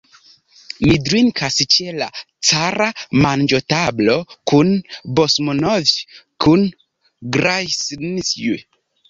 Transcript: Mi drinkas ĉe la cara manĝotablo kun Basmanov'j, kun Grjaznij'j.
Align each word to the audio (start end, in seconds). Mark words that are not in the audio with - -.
Mi 0.85 0.93
drinkas 1.09 1.57
ĉe 1.75 1.91
la 1.97 2.07
cara 2.51 2.87
manĝotablo 3.25 4.17
kun 4.53 4.73
Basmanov'j, 5.21 5.93
kun 6.47 6.67
Grjaznij'j. 7.39 8.59